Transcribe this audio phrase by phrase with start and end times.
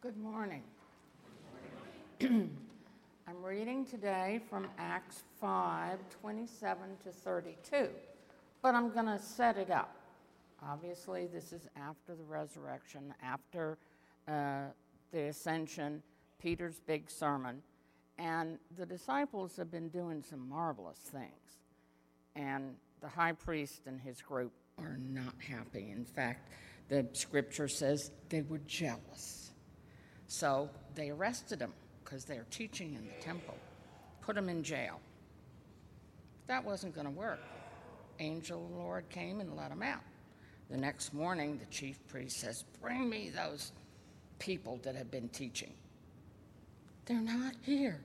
[0.00, 0.62] Good morning.
[2.20, 7.88] I'm reading today from Acts 5 27 to 32,
[8.62, 9.96] but I'm going to set it up.
[10.62, 13.76] Obviously, this is after the resurrection, after
[14.28, 14.66] uh,
[15.10, 16.00] the ascension,
[16.40, 17.60] Peter's big sermon,
[18.18, 21.58] and the disciples have been doing some marvelous things.
[22.36, 25.90] And the high priest and his group are not happy.
[25.90, 26.52] In fact,
[26.88, 29.37] the scripture says they were jealous.
[30.28, 31.72] So they arrested him
[32.04, 33.56] because they're teaching in the temple,
[34.20, 35.00] put him in jail.
[36.46, 37.40] That wasn't going to work.
[38.20, 40.02] Angel of the Lord came and let him out.
[40.70, 43.72] The next morning, the chief priest says, Bring me those
[44.38, 45.72] people that have been teaching.
[47.06, 48.00] They're not here.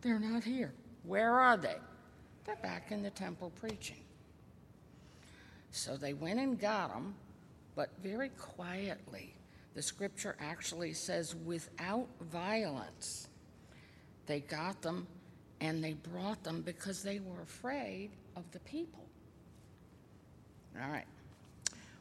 [0.00, 0.72] They're not here.
[1.04, 1.76] Where are they?
[2.44, 4.02] They're back in the temple preaching.
[5.70, 7.14] So they went and got them,
[7.74, 9.35] but very quietly.
[9.76, 13.28] The scripture actually says, without violence.
[14.24, 15.06] They got them
[15.60, 19.04] and they brought them because they were afraid of the people.
[20.82, 21.04] All right.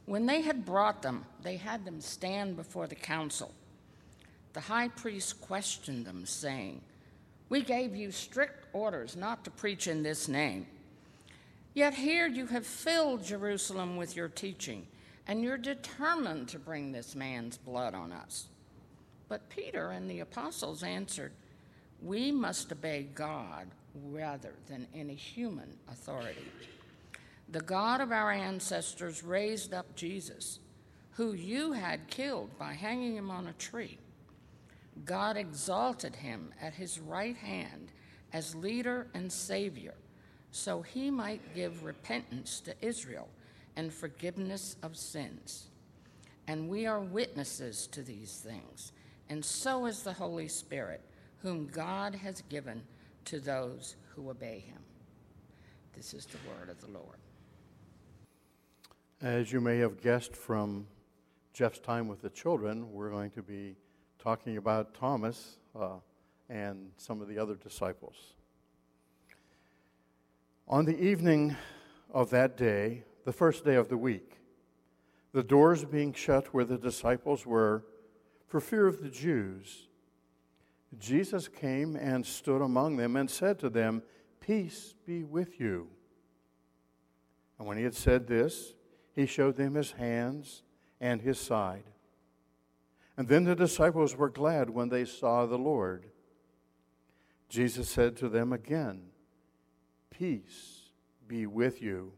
[0.06, 3.54] When they had brought them, they had them stand before the council.
[4.54, 6.80] The high priest questioned them, saying,
[7.50, 10.66] We gave you strict orders not to preach in this name.
[11.74, 14.88] Yet here you have filled Jerusalem with your teaching,
[15.28, 18.48] and you're determined to bring this man's blood on us.
[19.28, 21.32] But Peter and the apostles answered,
[22.02, 23.68] We must obey God
[24.12, 26.46] rather than any human authority.
[27.50, 30.60] The God of our ancestors raised up Jesus,
[31.12, 33.98] who you had killed by hanging him on a tree.
[35.06, 37.92] God exalted him at his right hand
[38.34, 39.94] as leader and savior,
[40.52, 43.28] so he might give repentance to Israel
[43.76, 45.68] and forgiveness of sins.
[46.48, 48.92] And we are witnesses to these things,
[49.30, 51.02] and so is the Holy Spirit,
[51.42, 52.84] whom God has given
[53.26, 54.80] to those who obey him.
[55.96, 57.18] This is the word of the Lord.
[59.22, 60.86] As you may have guessed from
[61.54, 63.76] Jeff's time with the children, we're going to be
[64.20, 65.96] talking about Thomas uh,
[66.50, 68.34] and some of the other disciples.
[70.68, 71.56] On the evening
[72.12, 74.38] of that day, the first day of the week,
[75.34, 77.84] the doors being shut where the disciples were
[78.48, 79.88] for fear of the Jews,
[80.98, 84.04] Jesus came and stood among them and said to them,
[84.40, 85.90] Peace be with you.
[87.58, 88.74] And when he had said this,
[89.14, 90.62] he showed them his hands
[91.02, 91.84] and his side.
[93.18, 96.06] And then the disciples were glad when they saw the Lord.
[97.50, 99.08] Jesus said to them again,
[100.12, 100.90] Peace
[101.28, 102.14] be with you.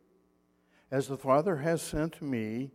[0.89, 2.71] As the Father has sent me,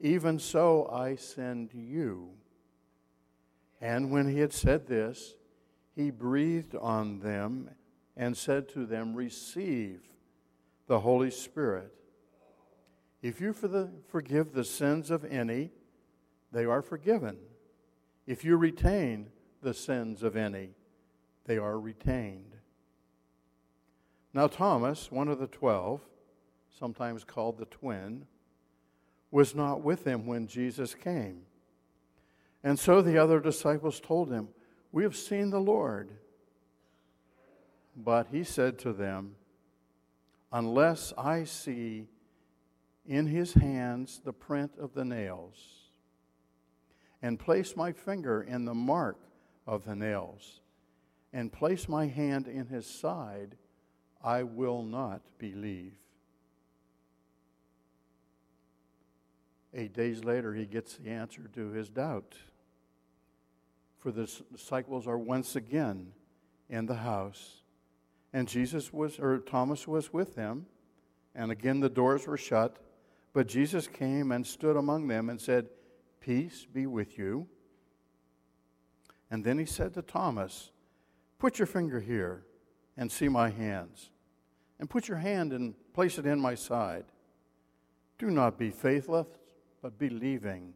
[0.00, 2.30] even so I send you.
[3.80, 5.34] And when he had said this,
[5.94, 7.70] he breathed on them
[8.16, 10.02] and said to them, Receive
[10.86, 11.92] the Holy Spirit.
[13.22, 15.72] If you for the, forgive the sins of any,
[16.52, 17.38] they are forgiven.
[18.26, 19.28] If you retain
[19.62, 20.70] the sins of any,
[21.46, 22.56] they are retained.
[24.34, 26.02] Now, Thomas, one of the twelve,
[26.78, 28.26] sometimes called the twin,
[29.30, 31.42] was not with him when Jesus came.
[32.62, 34.48] And so the other disciples told him,
[34.92, 36.10] We have seen the Lord.
[37.96, 39.36] But he said to them,
[40.52, 42.06] Unless I see
[43.06, 45.54] in his hands the print of the nails,
[47.22, 49.18] and place my finger in the mark
[49.66, 50.60] of the nails,
[51.32, 53.56] and place my hand in his side,
[54.22, 55.92] I will not believe.
[59.78, 62.34] Eight days later, he gets the answer to his doubt.
[63.98, 66.12] For the disciples are once again
[66.70, 67.62] in the house,
[68.32, 70.64] and Jesus was, or Thomas was with them,
[71.34, 72.78] and again the doors were shut.
[73.34, 75.68] But Jesus came and stood among them and said,
[76.20, 77.46] Peace be with you.
[79.30, 80.70] And then he said to Thomas,
[81.38, 82.44] Put your finger here
[82.96, 84.08] and see my hands,
[84.80, 87.04] and put your hand and place it in my side.
[88.18, 89.26] Do not be faithless,
[89.82, 90.74] but believing.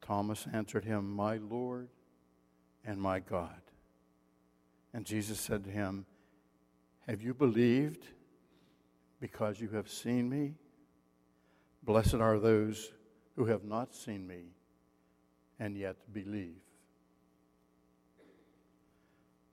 [0.00, 1.88] Thomas answered him, My Lord
[2.84, 3.60] and my God.
[4.94, 6.06] And Jesus said to him,
[7.06, 8.06] Have you believed
[9.20, 10.54] because you have seen me?
[11.82, 12.92] Blessed are those
[13.36, 14.44] who have not seen me
[15.58, 16.60] and yet believe.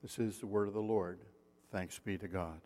[0.01, 1.19] This is the word of the Lord.
[1.71, 2.61] Thanks be to God.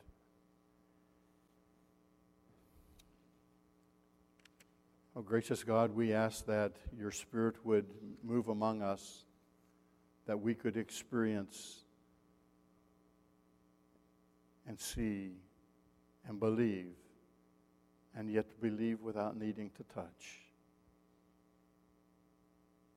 [5.20, 7.86] Oh, gracious God, we ask that your Spirit would
[8.24, 9.26] move among us,
[10.28, 11.84] that we could experience
[14.66, 15.32] and see
[16.26, 16.94] and believe,
[18.16, 20.40] and yet believe without needing to touch.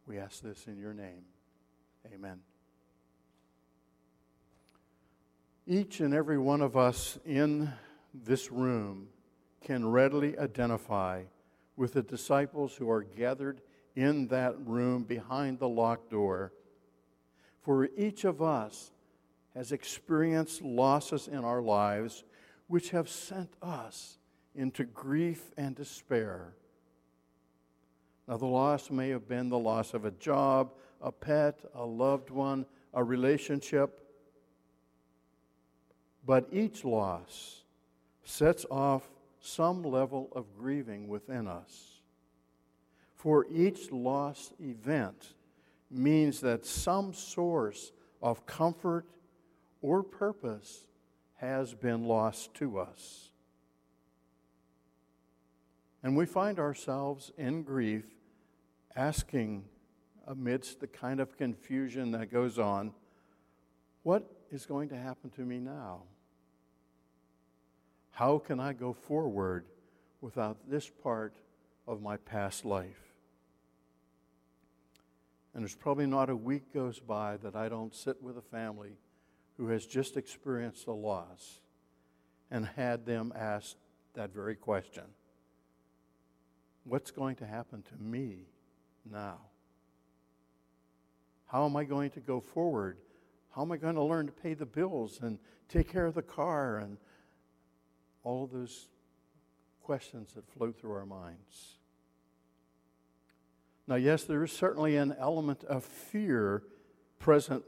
[0.06, 1.24] We ask this in your name.
[2.14, 2.38] Amen.
[5.66, 7.72] Each and every one of us in
[8.14, 9.08] this room
[9.60, 11.22] can readily identify
[11.82, 13.60] with the disciples who are gathered
[13.96, 16.52] in that room behind the locked door.
[17.60, 18.92] For each of us
[19.56, 22.22] has experienced losses in our lives
[22.68, 24.18] which have sent us
[24.54, 26.54] into grief and despair.
[28.28, 32.30] Now, the loss may have been the loss of a job, a pet, a loved
[32.30, 32.64] one,
[32.94, 34.06] a relationship,
[36.24, 37.64] but each loss
[38.22, 39.02] sets off
[39.42, 42.00] some level of grieving within us.
[43.16, 45.34] For each lost event
[45.90, 47.92] means that some source
[48.22, 49.04] of comfort
[49.82, 50.86] or purpose
[51.36, 53.30] has been lost to us.
[56.02, 58.04] And we find ourselves in grief
[58.96, 59.64] asking,
[60.26, 62.92] amidst the kind of confusion that goes on,
[64.02, 66.02] what is going to happen to me now?
[68.12, 69.64] How can I go forward
[70.20, 71.34] without this part
[71.86, 73.12] of my past life?
[75.54, 78.96] And there's probably not a week goes by that I don't sit with a family
[79.56, 81.60] who has just experienced a loss
[82.50, 83.76] and had them ask
[84.14, 85.04] that very question
[86.84, 88.48] What's going to happen to me
[89.10, 89.38] now?
[91.46, 92.98] How am I going to go forward?
[93.54, 95.38] How am I going to learn to pay the bills and
[95.68, 96.96] take care of the car and
[98.24, 98.88] all those
[99.82, 101.78] questions that flow through our minds.
[103.86, 106.62] Now, yes, there is certainly an element of fear
[107.18, 107.64] present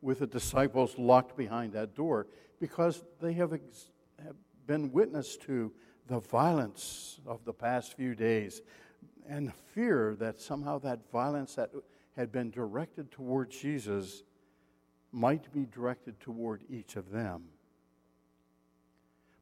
[0.00, 2.26] with the disciples locked behind that door
[2.60, 3.90] because they have, ex-
[4.24, 5.72] have been witness to
[6.06, 8.62] the violence of the past few days
[9.28, 11.70] and fear that somehow that violence that
[12.16, 14.22] had been directed toward Jesus
[15.12, 17.44] might be directed toward each of them.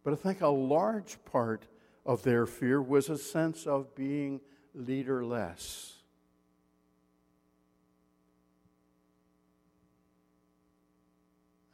[0.06, 1.66] But I think a large part
[2.04, 4.40] of their fear was a sense of being
[4.72, 5.94] leaderless.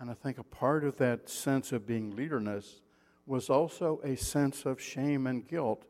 [0.00, 2.80] And I think a part of that sense of being leaderless
[3.26, 5.84] was also a sense of shame and guilt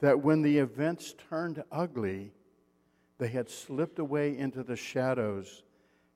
[0.00, 2.32] that when the events turned ugly,
[3.18, 5.62] they had slipped away into the shadows.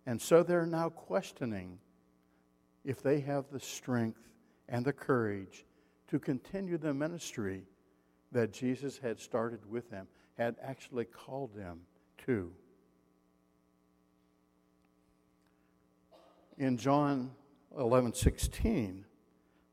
[0.06, 1.80] And so they're now questioning
[2.82, 4.22] if they have the strength
[4.68, 5.65] and the courage
[6.08, 7.64] to continue the ministry
[8.32, 10.06] that Jesus had started with them,
[10.36, 11.80] had actually called them
[12.26, 12.52] to.
[16.58, 17.32] In John
[17.78, 19.04] 11 16,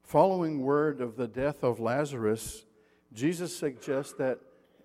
[0.02, 2.66] following word of the death of Lazarus,
[3.14, 4.40] Jesus suggests that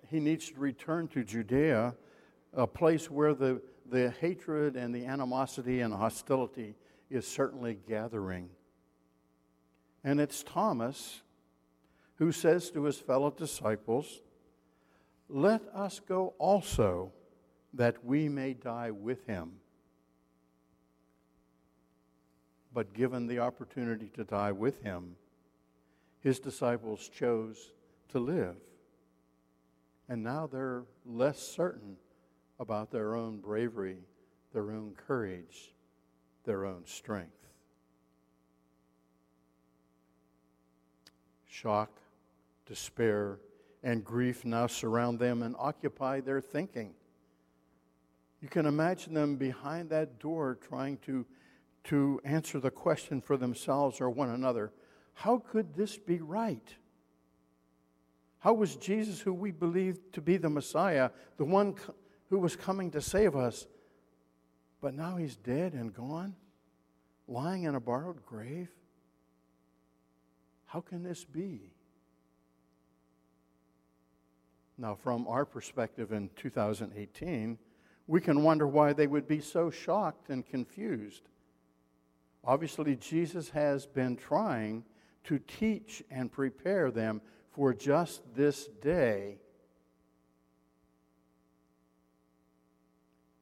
[0.09, 1.95] he needs to return to Judea,
[2.53, 6.75] a place where the, the hatred and the animosity and hostility
[7.09, 8.49] is certainly gathering.
[10.03, 11.21] And it's Thomas
[12.19, 14.21] who says to his fellow disciples,
[15.29, 17.13] Let us go also,
[17.73, 19.53] that we may die with him.
[22.73, 25.15] But given the opportunity to die with him,
[26.19, 27.71] his disciples chose
[28.09, 28.57] to live.
[30.09, 31.95] And now they're less certain
[32.59, 33.99] about their own bravery,
[34.51, 35.73] their own courage,
[36.43, 37.31] their own strength.
[41.47, 41.91] Shock,
[42.69, 43.39] despair,
[43.83, 46.93] and grief now surround them and occupy their thinking.
[48.41, 51.25] You can imagine them behind that door trying to,
[51.85, 54.71] to answer the question for themselves or one another
[55.19, 56.75] how could this be right?
[58.37, 61.75] How was Jesus, who we believed to be the Messiah, the one
[62.29, 63.67] who was coming to save us,
[64.79, 66.35] but now he's dead and gone,
[67.27, 68.69] lying in a borrowed grave?
[70.67, 71.73] How can this be?
[74.79, 77.57] Now, from our perspective in 2018,
[78.07, 81.23] we can wonder why they would be so shocked and confused.
[82.45, 84.85] Obviously, Jesus has been trying
[85.25, 87.19] to teach and prepare them
[87.51, 89.39] for just this day.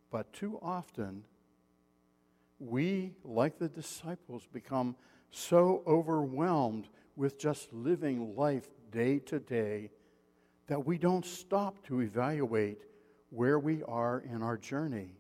[0.10, 1.24] But too often,
[2.60, 4.96] we, like the disciples, become
[5.30, 9.92] so overwhelmed with just living life day to day
[10.68, 12.82] that we don't stop to evaluate
[13.30, 15.12] where we are in our journey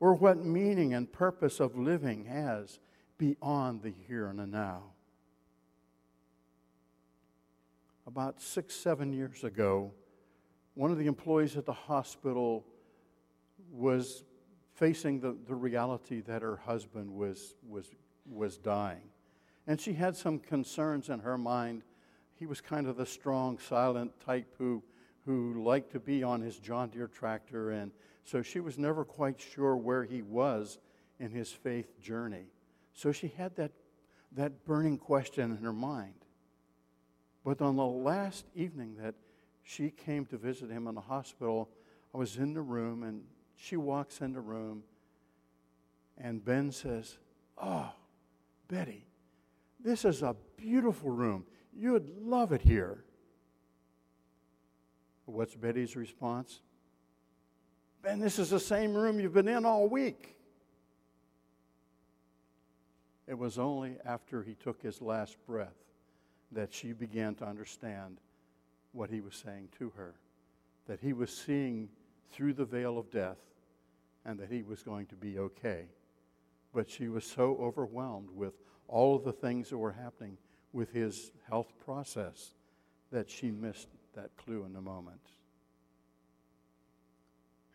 [0.00, 2.78] or what meaning and purpose of living has
[3.18, 4.82] beyond the here and the now.
[8.06, 9.92] About six, seven years ago,
[10.74, 12.64] one of the employees at the hospital
[13.72, 14.22] was
[14.74, 17.86] facing the, the reality that her husband was, was,
[18.30, 19.08] was dying.
[19.66, 21.82] And she had some concerns in her mind.
[22.38, 24.82] He was kind of the strong, silent type who,
[25.24, 27.70] who liked to be on his John Deere tractor.
[27.70, 27.92] And
[28.24, 30.78] so she was never quite sure where he was
[31.18, 32.46] in his faith journey.
[32.92, 33.72] So she had that,
[34.32, 36.14] that burning question in her mind.
[37.44, 39.14] But on the last evening that
[39.62, 41.70] she came to visit him in the hospital,
[42.14, 43.22] I was in the room and
[43.56, 44.82] she walks in the room
[46.18, 47.18] and Ben says,
[47.58, 47.90] Oh,
[48.68, 49.06] Betty,
[49.78, 51.44] this is a beautiful room.
[51.78, 53.04] You would love it here.
[55.26, 56.60] What's Betty's response?
[58.02, 60.36] Ben, this is the same room you've been in all week.
[63.26, 65.74] It was only after he took his last breath
[66.52, 68.18] that she began to understand
[68.92, 70.14] what he was saying to her.
[70.86, 71.88] That he was seeing
[72.30, 73.38] through the veil of death
[74.24, 75.86] and that he was going to be okay.
[76.72, 78.54] But she was so overwhelmed with
[78.88, 80.38] all of the things that were happening
[80.72, 82.54] with his health process
[83.12, 85.20] that she missed that clue in the moment.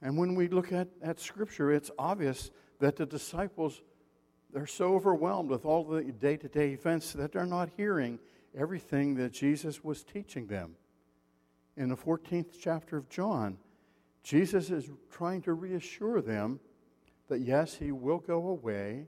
[0.02, 3.82] And when we look at, at Scripture, it's obvious that the disciples,
[4.52, 8.20] they're so overwhelmed with all the day to day events that they're not hearing
[8.58, 10.76] everything that Jesus was teaching them.
[11.78, 13.58] In the 14th chapter of John,
[14.24, 16.60] Jesus is trying to reassure them
[17.30, 19.08] that yes, he will go away,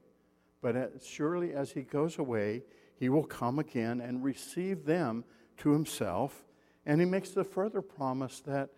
[0.61, 2.63] but as surely as he goes away,
[3.03, 5.25] he will come again and receive them
[5.57, 6.45] to himself.
[6.85, 8.69] And he makes the further promise that,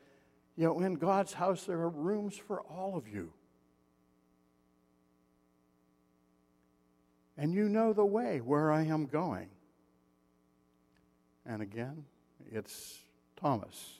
[0.55, 3.31] you know, in God's house there are rooms for all of you.
[7.37, 9.49] And you know the way where I am going.
[11.45, 12.05] And again,
[12.51, 12.97] it's
[13.39, 13.99] Thomas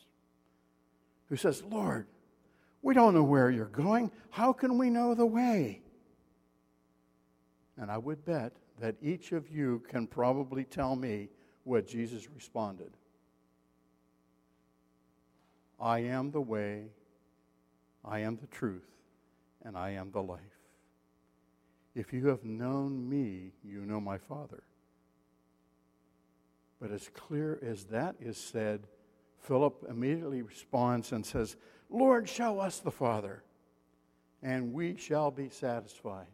[1.29, 2.07] who says, Lord,
[2.81, 4.09] we don't know where you're going.
[4.31, 5.83] How can we know the way?
[7.77, 11.29] And I would bet that each of you can probably tell me
[11.63, 12.91] what Jesus responded
[15.79, 16.85] I am the way,
[18.03, 18.87] I am the truth,
[19.63, 20.39] and I am the life.
[21.93, 24.63] If you have known me, you know my Father.
[26.79, 28.87] But as clear as that is said,
[29.39, 31.55] Philip immediately responds and says,
[31.89, 33.43] Lord, show us the Father,
[34.41, 36.27] and we shall be satisfied.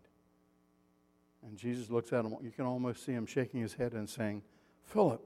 [1.45, 2.35] And Jesus looks at him.
[2.41, 4.43] You can almost see him shaking his head and saying,
[4.85, 5.21] Philip,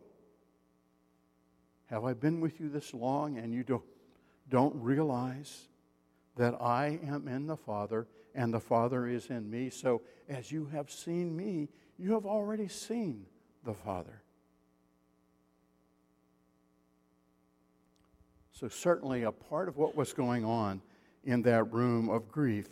[1.88, 3.84] have I been with you this long and you don't,
[4.50, 5.68] don't realize
[6.36, 9.70] that I am in the Father and the Father is in me?
[9.70, 13.26] So as you have seen me, you have already seen
[13.64, 14.22] the Father.
[18.52, 20.82] So, certainly, a part of what was going on
[21.26, 22.70] in that room of grief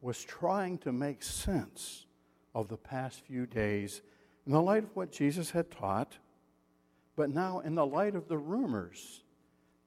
[0.00, 2.05] was trying to make sense
[2.56, 4.00] of the past few days
[4.46, 6.16] in the light of what Jesus had taught,
[7.14, 9.22] but now in the light of the rumors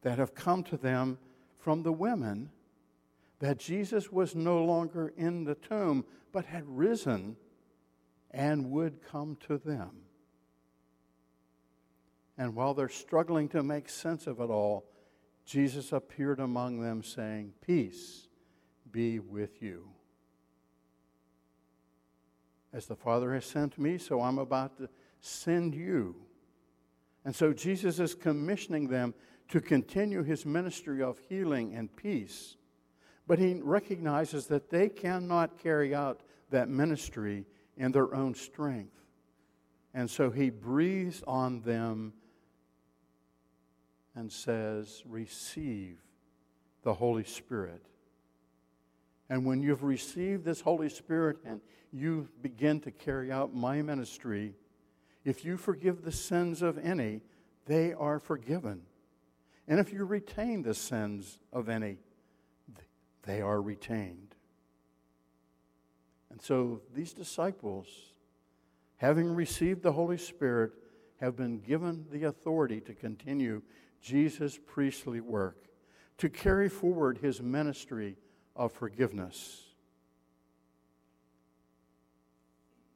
[0.04, 1.18] that have come to them
[1.58, 2.52] from the women
[3.40, 7.36] that Jesus was no longer in the tomb, but had risen
[8.30, 9.90] and would come to them.
[12.38, 14.86] And while they're struggling to make sense of it all,
[15.44, 18.28] Jesus appeared among them, saying, Peace
[18.92, 19.90] be with you.
[22.72, 26.16] As the Father has sent me, so I'm about to send you.
[27.26, 29.14] And so Jesus is commissioning them
[29.50, 32.58] to continue his ministry of healing and peace.
[33.28, 36.22] But he recognizes that they cannot carry out
[36.52, 37.46] that ministry
[37.78, 38.96] in their own strength.
[39.94, 42.14] And so he breathes on them
[44.16, 46.00] and says, Receive
[46.84, 47.84] the Holy Spirit.
[49.30, 54.56] And when you've received this Holy Spirit and you begin to carry out my ministry,
[55.24, 57.22] if you forgive the sins of any,
[57.66, 58.82] they are forgiven.
[59.68, 61.98] And if you retain the sins of any,
[63.24, 64.34] they are retained.
[66.32, 67.88] And so these disciples,
[68.98, 70.72] having received the Holy Spirit,
[71.18, 73.62] have been given the authority to continue
[74.02, 75.66] Jesus' priestly work,
[76.18, 78.16] to carry forward his ministry
[78.60, 79.64] of forgiveness.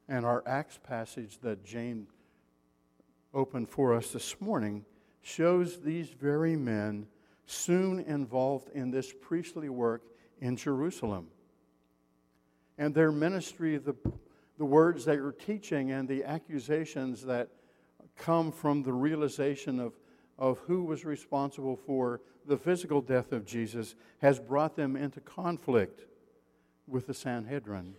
[0.10, 2.08] And our Acts passage that Jane
[3.34, 4.86] opened for us this morning
[5.22, 7.08] shows these very men
[7.46, 10.03] soon involved in this priestly work
[10.41, 11.27] in Jerusalem.
[12.77, 13.96] And their ministry, the,
[14.58, 17.48] the words they are teaching, and the accusations that
[18.17, 19.93] come from the realization of,
[20.38, 26.06] of who was responsible for the physical death of Jesus, has brought them into conflict
[26.88, 27.96] with the Sanhedrin.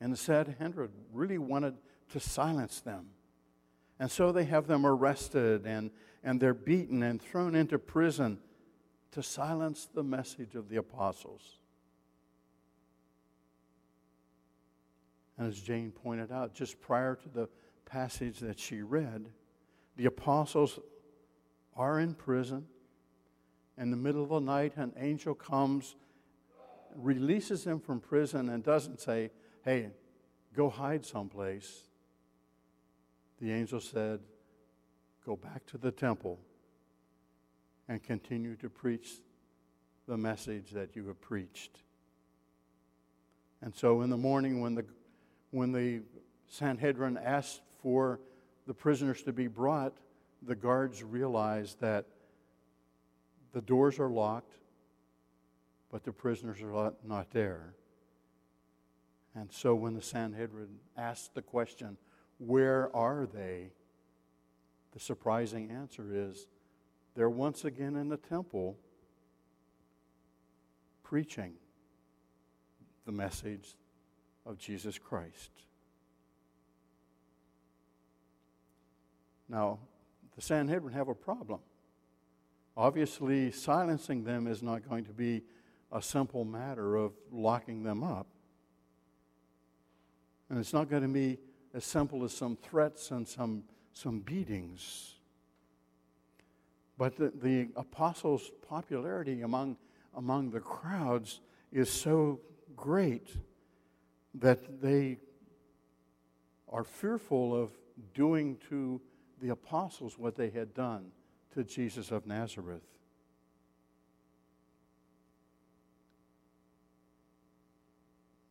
[0.00, 1.74] And the Sanhedrin really wanted
[2.12, 3.06] to silence them.
[3.98, 5.90] And so they have them arrested and,
[6.24, 8.38] and they're beaten and thrown into prison
[9.12, 11.58] to silence the message of the apostles.
[15.36, 17.48] And as Jane pointed out, just prior to the
[17.86, 19.26] passage that she read,
[20.00, 20.78] the apostles
[21.76, 22.64] are in prison.
[23.76, 25.94] In the middle of the night, an angel comes,
[26.96, 29.30] releases them from prison, and doesn't say,
[29.62, 29.90] Hey,
[30.56, 31.82] go hide someplace.
[33.42, 34.20] The angel said,
[35.26, 36.38] Go back to the temple
[37.86, 39.10] and continue to preach
[40.08, 41.82] the message that you have preached.
[43.60, 44.86] And so in the morning, when the,
[45.50, 46.00] when the
[46.48, 48.18] Sanhedrin asked for
[48.70, 49.94] the prisoners to be brought,
[50.46, 52.06] the guards realized that
[53.52, 54.52] the doors are locked,
[55.90, 57.74] but the prisoners are not there.
[59.34, 61.96] And so when the Sanhedrin asked the question,
[62.38, 63.72] Where are they?
[64.92, 66.46] the surprising answer is
[67.16, 68.76] they're once again in the temple
[71.02, 71.54] preaching
[73.04, 73.74] the message
[74.46, 75.50] of Jesus Christ.
[79.50, 79.80] Now,
[80.36, 81.58] the Sanhedrin have a problem.
[82.76, 85.42] Obviously, silencing them is not going to be
[85.90, 88.28] a simple matter of locking them up.
[90.48, 91.38] And it's not going to be
[91.74, 95.14] as simple as some threats and some, some beatings.
[96.96, 99.78] But the, the apostles' popularity among,
[100.14, 101.40] among the crowds
[101.72, 102.38] is so
[102.76, 103.30] great
[104.34, 105.18] that they
[106.68, 107.72] are fearful of
[108.14, 109.00] doing to
[109.40, 111.12] the apostles what they had done
[111.54, 112.82] to Jesus of Nazareth.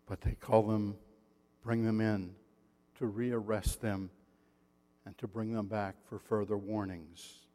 [0.08, 0.95] But they call them
[1.63, 2.34] bring them in,
[2.97, 4.10] to rearrest them,
[5.06, 7.45] and to bring them back for further warnings.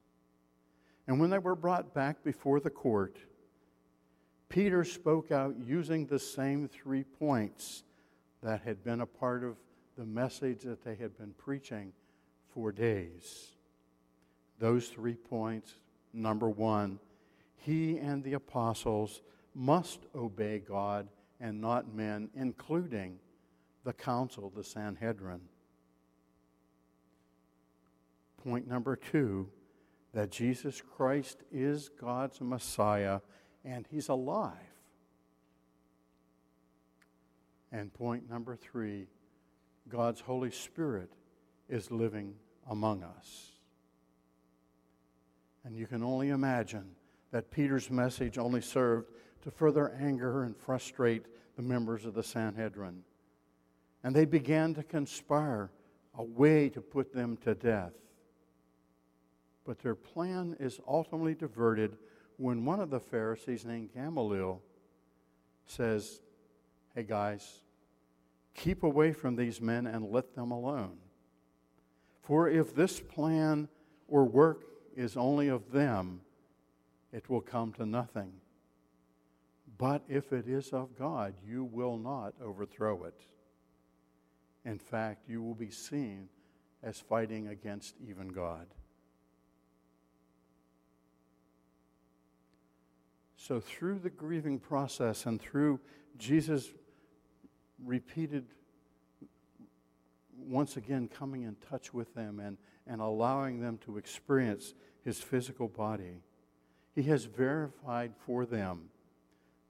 [1.07, 3.19] And when they were brought back before the court,
[4.49, 7.83] Peter spoke out using the same three points
[8.43, 9.57] that had been a part of
[9.97, 11.93] the message that they had been preaching
[12.55, 13.49] for days.
[14.59, 15.75] Those three points
[16.13, 17.01] number one,
[17.57, 19.21] he and the apostles
[19.55, 21.09] must obey God
[21.41, 23.19] and not men, including
[23.83, 25.41] the council, the Sanhedrin.
[28.43, 29.49] Point number two
[30.13, 33.21] that Jesus Christ is God's Messiah
[33.65, 34.55] and he's alive.
[37.73, 39.09] And point number three
[39.89, 41.11] God's Holy Spirit
[41.69, 42.35] is living
[42.69, 43.53] among us.
[45.65, 46.91] And you can only imagine
[47.31, 49.11] that Peter's message only served
[49.43, 53.03] to further anger and frustrate the members of the Sanhedrin
[54.05, 55.71] and they began to conspire
[56.17, 57.95] a way to put them to death.
[59.65, 61.97] But their plan is ultimately diverted
[62.37, 64.61] when one of the Pharisees, named Gamaliel,
[65.67, 66.21] says,
[66.95, 67.63] Hey guys,
[68.55, 70.99] keep away from these men and let them alone.
[72.25, 73.69] For if this plan
[74.09, 74.65] or work
[74.97, 76.23] is only of them,
[77.13, 78.33] it will come to nothing.
[79.77, 83.21] But if it is of God, you will not overthrow it.
[84.65, 86.29] In fact, you will be seen
[86.83, 88.67] as fighting against even God.
[93.37, 95.79] So, through the grieving process and through
[96.17, 96.71] Jesus'
[97.85, 98.47] repeated,
[100.45, 105.69] once again coming in touch with them and, and allowing them to experience his physical
[105.69, 106.23] body,
[106.95, 108.91] he has verified for them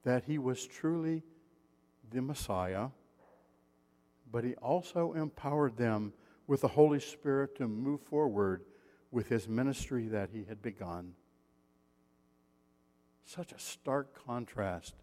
[0.04, 1.22] that he was truly
[2.10, 2.88] the Messiah
[4.34, 6.12] but he also empowered them
[6.48, 8.64] with the Holy Spirit to move forward
[9.12, 11.12] with his ministry that he had begun.
[13.24, 14.96] Such a stark contrast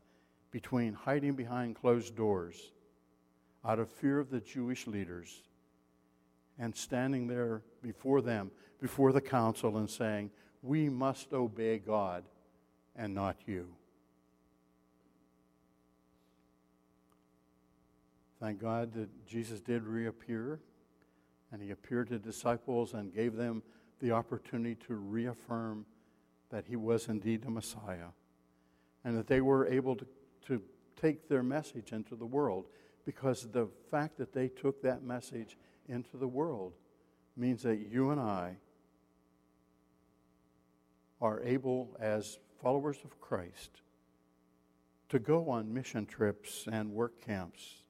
[0.51, 2.73] between hiding behind closed doors
[3.63, 5.43] out of fear of the Jewish leaders
[6.59, 12.23] and standing there before them, before the council, and saying, We must obey God
[12.95, 13.67] and not you.
[18.39, 20.59] Thank God that Jesus did reappear,
[21.51, 23.61] and he appeared to disciples and gave them
[23.99, 25.85] the opportunity to reaffirm
[26.49, 28.09] that he was indeed the Messiah
[29.03, 30.05] and that they were able to,
[30.47, 30.61] to
[30.99, 32.65] take their message into the world
[33.05, 35.57] because the fact that they took that message
[35.91, 36.73] into the world
[37.35, 38.55] means that you and I
[41.21, 43.81] are able, as followers of Christ,
[45.09, 47.83] to go on mission trips and work camps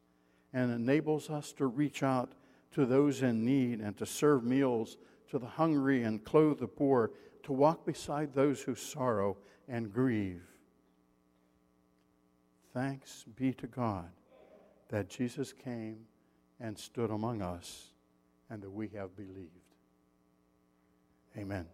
[0.53, 2.33] and enables us to reach out
[2.73, 4.97] to those in need and to serve meals
[5.29, 7.11] to the hungry and clothe the poor,
[7.43, 9.37] to walk beside those who sorrow
[9.67, 10.43] and grieve.
[12.73, 14.09] Thanks be to God
[14.89, 15.99] that Jesus came
[16.59, 17.90] and stood among us
[18.51, 19.49] and that we have believed.
[21.37, 21.65] Amen.